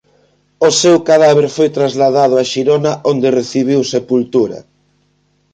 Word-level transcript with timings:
O 0.67 0.69
seu 0.81 0.97
cadáver 1.09 1.47
foi 1.55 1.69
trasladado 1.77 2.33
a 2.37 2.43
Xirona 2.51 2.91
onde 3.11 3.35
recibiu 3.39 3.79
sepultura. 3.93 4.59